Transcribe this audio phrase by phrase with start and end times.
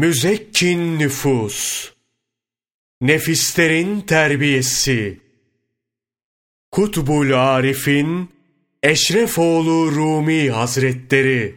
[0.00, 1.90] Müzekkin nüfus,
[3.00, 5.20] nefislerin terbiyesi,
[6.70, 8.30] Kutbul Arif'in
[8.82, 11.54] Eşrefoğlu Rumi Hazretleri,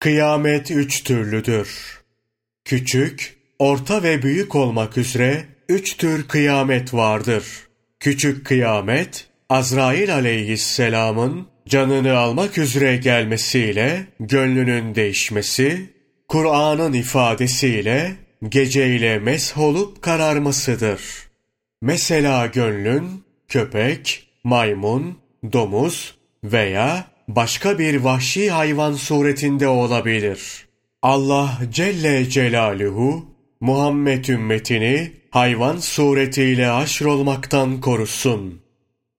[0.00, 2.00] Kıyamet üç türlüdür.
[2.64, 7.44] Küçük, orta ve büyük olmak üzere üç tür kıyamet vardır.
[8.00, 15.93] Küçük kıyamet, Azrail aleyhisselamın canını almak üzere gelmesiyle gönlünün değişmesi,
[16.34, 18.16] Kur'an'ın ifadesiyle
[18.48, 21.00] geceyle mesh olup kararmasıdır.
[21.82, 25.18] Mesela gönlün köpek, maymun,
[25.52, 30.66] domuz veya başka bir vahşi hayvan suretinde olabilir.
[31.02, 33.26] Allah Celle Celaluhu
[33.60, 38.62] Muhammed ümmetini hayvan suretiyle haşrolmaktan korusun.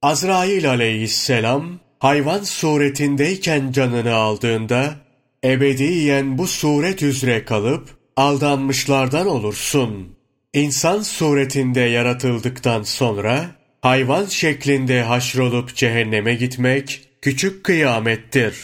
[0.02, 5.05] Azrail aleyhisselam hayvan suretindeyken canını aldığında
[5.46, 10.16] ebediyen bu suret üzere kalıp aldanmışlardan olursun.
[10.54, 13.46] İnsan suretinde yaratıldıktan sonra
[13.82, 18.56] hayvan şeklinde haşrolup cehenneme gitmek küçük kıyamettir.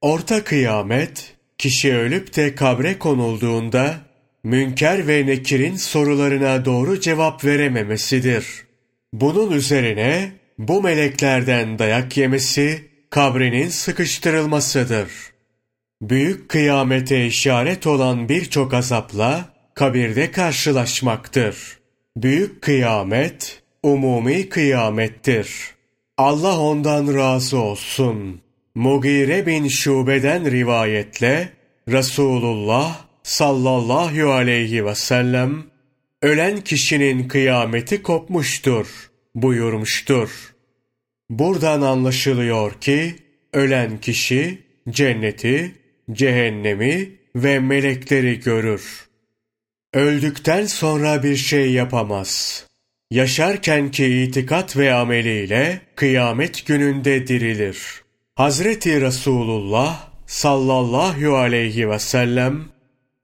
[0.00, 3.94] Orta kıyamet, kişi ölüp de kabre konulduğunda
[4.44, 8.46] münker ve nekirin sorularına doğru cevap verememesidir.
[9.12, 15.35] Bunun üzerine bu meleklerden dayak yemesi kabrinin sıkıştırılmasıdır.
[16.02, 19.44] Büyük kıyamete işaret olan birçok azapla
[19.74, 21.78] kabirde karşılaşmaktır.
[22.16, 25.74] Büyük kıyamet umumi kıyamettir.
[26.16, 28.40] Allah ondan razı olsun.
[28.74, 31.48] Mugire bin Şube'den rivayetle
[31.88, 35.64] Resulullah sallallahu aleyhi ve sellem
[36.22, 40.54] ölen kişinin kıyameti kopmuştur buyurmuştur.
[41.30, 43.16] Buradan anlaşılıyor ki
[43.52, 45.72] ölen kişi cenneti,
[46.12, 49.06] cehennemi ve melekleri görür.
[49.94, 52.64] Öldükten sonra bir şey yapamaz.
[53.10, 58.02] Yaşarkenki itikat ve ameliyle kıyamet gününde dirilir.
[58.34, 62.64] Hazreti Resulullah sallallahu aleyhi ve sellem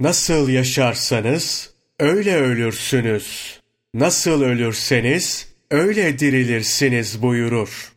[0.00, 3.60] nasıl yaşarsanız öyle ölürsünüz.
[3.94, 7.92] Nasıl ölürseniz öyle dirilirsiniz buyurur.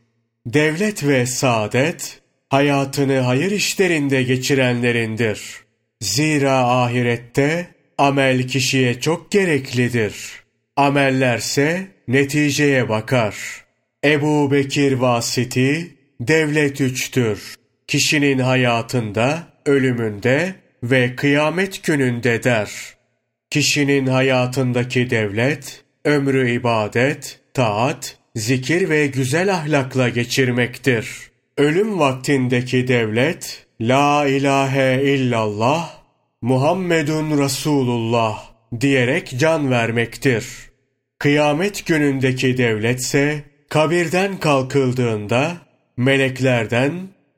[0.46, 5.42] Devlet ve saadet hayatını hayır işlerinde geçirenlerindir.
[6.02, 7.68] Zira ahirette
[7.98, 10.46] amel kişiye çok gereklidir.''
[10.78, 13.66] Amellerse neticeye bakar.
[14.06, 17.56] Ebu Bekir Vasiti, devlet üçtür.
[17.88, 22.70] Kişinin hayatında, ölümünde ve kıyamet gününde der.
[23.50, 31.08] Kişinin hayatındaki devlet, ömrü ibadet, taat, zikir ve güzel ahlakla geçirmektir.
[31.58, 35.92] Ölüm vaktindeki devlet, La ilahe illallah,
[36.42, 38.52] Muhammedun Resulullah
[38.82, 40.46] diyerek can vermektir.
[41.20, 45.58] Kıyamet günündeki devletse kabirden kalkıldığında
[45.98, 46.94] meleklerden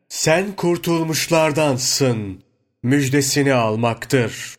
[0.10, 2.44] sen kurtulmuşlardansın
[2.84, 4.56] müjdesini almaktır.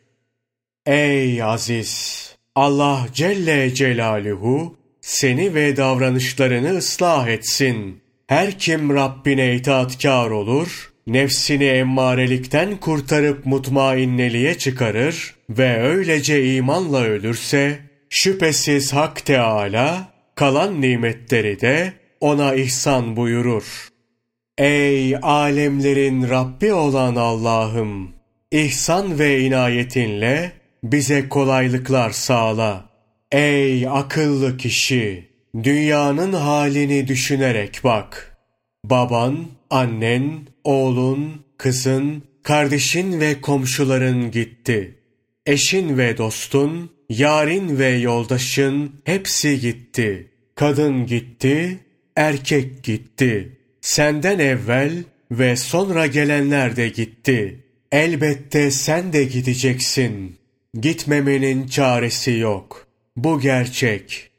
[0.87, 2.25] Ey aziz!
[2.55, 8.08] Allah Celle Celaluhu seni ve davranışlarını ıslah etsin.
[8.29, 17.79] Her kim Rabbine itaatkar olur, nefsini emmarelikten kurtarıp mutmainneliğe çıkarır ve öylece imanla ölürse,
[18.11, 23.89] şüphesiz Hak Teâlâ, kalan nimetleri de ona ihsan buyurur.
[24.59, 28.13] Ey alemlerin Rabbi olan Allah'ım!
[28.53, 30.53] İhsan ve inayetinle
[30.85, 32.85] bize kolaylıklar sağla.
[33.33, 35.28] Ey akıllı kişi!
[35.55, 38.37] Dünyanın halini düşünerek bak.
[38.85, 44.99] Baban, annen, oğlun, kızın, kardeşin ve komşuların gitti.
[45.47, 50.31] Eşin ve dostun, yarin ve yoldaşın hepsi gitti.
[50.55, 51.79] Kadın gitti,
[52.17, 53.59] erkek gitti.
[53.81, 54.93] Senden evvel
[55.31, 57.65] ve sonra gelenler de gitti.
[57.93, 60.37] Elbette sen de gideceksin.
[60.81, 62.87] Gitmemenin çaresi yok.
[63.17, 64.31] Bu gerçek.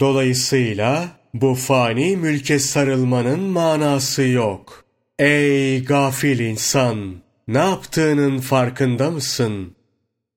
[0.00, 4.84] Dolayısıyla bu fani mülke sarılmanın manası yok.
[5.18, 7.14] Ey gafil insan!
[7.48, 9.74] Ne yaptığının farkında mısın?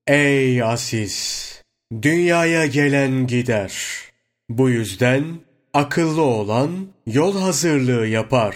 [0.07, 1.49] Ey aziz!
[2.01, 3.73] Dünyaya gelen gider.
[4.49, 5.23] Bu yüzden
[5.73, 6.71] akıllı olan
[7.07, 8.55] yol hazırlığı yapar.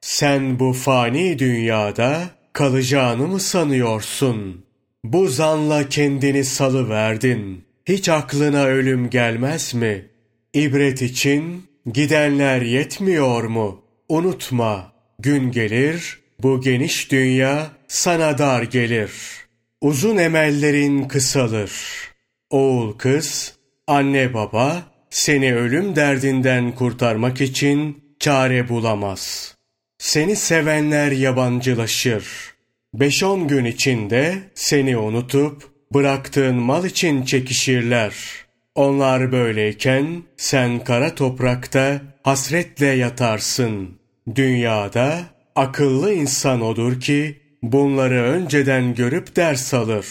[0.00, 2.22] Sen bu fani dünyada
[2.52, 4.64] kalacağını mı sanıyorsun?
[5.04, 7.64] Bu zanla kendini salı verdin.
[7.84, 10.11] Hiç aklına ölüm gelmez mi?
[10.54, 13.84] İbret için gidenler yetmiyor mu?
[14.08, 19.10] Unutma, gün gelir, bu geniş dünya sana dar gelir.
[19.80, 21.72] uzun emellerin kısalır.
[22.50, 23.56] Oğul kız,
[23.86, 29.54] anne baba seni ölüm derdinden kurtarmak için çare bulamaz.
[29.98, 32.24] Seni sevenler yabancılaşır.
[32.94, 38.14] Beş on gün içinde seni unutup bıraktığın mal için çekişirler.
[38.74, 43.98] Onlar böyleyken sen kara toprakta hasretle yatarsın.
[44.34, 45.20] Dünyada
[45.54, 50.06] akıllı insan odur ki bunları önceden görüp ders alır.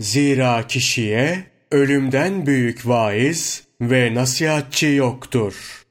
[0.00, 5.84] Zira kişiye ölümden büyük vaiz ve nasihatçi yoktur.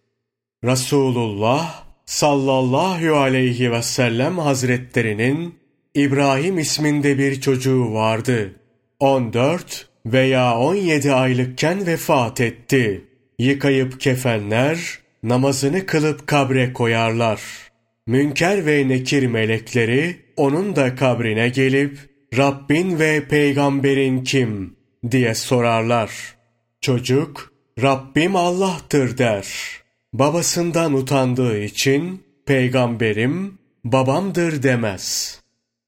[0.63, 5.55] Resulullah sallallahu aleyhi ve sellem hazretlerinin
[5.95, 8.55] İbrahim isminde bir çocuğu vardı.
[8.99, 13.05] 14 veya 17 aylıkken vefat etti.
[13.39, 17.41] Yıkayıp kefenler, namazını kılıp kabre koyarlar.
[18.07, 21.97] Münker ve nekir melekleri onun da kabrine gelip
[22.37, 24.75] Rabbin ve peygamberin kim
[25.11, 26.35] diye sorarlar.
[26.81, 27.51] Çocuk
[27.81, 29.47] Rabbim Allah'tır der.
[30.13, 35.39] Babasından utandığı için peygamberim babamdır demez.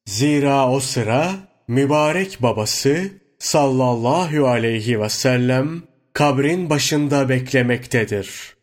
[0.05, 1.31] Zira o sıra
[1.67, 3.11] mübarek babası
[3.43, 5.81] sallallahu aleyhi ve sellem
[6.13, 8.55] kabrin başında beklemektedir.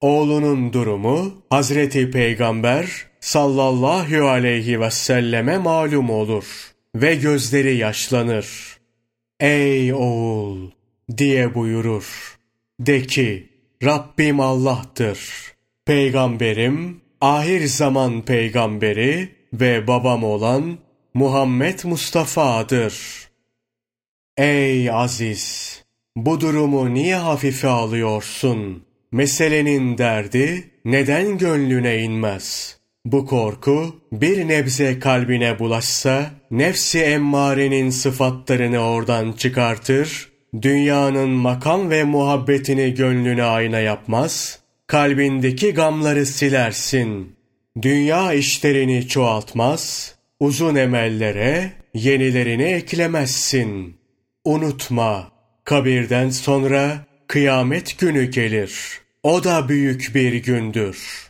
[0.00, 6.44] Oğlunun durumu Hazreti Peygamber sallallahu aleyhi ve selleme malum olur
[6.94, 8.78] ve gözleri yaşlanır.
[9.40, 10.70] Ey oğul
[11.16, 12.38] diye buyurur.
[12.80, 13.48] De ki
[13.84, 15.18] Rabbim Allah'tır.
[15.86, 20.78] Peygamberim, ahir zaman peygamberi ve babam olan
[21.14, 23.27] Muhammed Mustafa'dır.
[24.38, 25.82] Ey aziz!
[26.16, 28.84] Bu durumu niye hafife alıyorsun?
[29.12, 32.76] Meselenin derdi neden gönlüne inmez?
[33.04, 40.28] Bu korku bir nebze kalbine bulaşsa, nefsi emmarenin sıfatlarını oradan çıkartır,
[40.62, 47.36] dünyanın makam ve muhabbetini gönlüne ayna yapmaz, kalbindeki gamları silersin.
[47.82, 53.97] Dünya işlerini çoğaltmaz, uzun emellere yenilerini eklemezsin.
[54.48, 55.32] Unutma,
[55.64, 59.00] kabirden sonra kıyamet günü gelir.
[59.22, 61.27] O da büyük bir gündür.''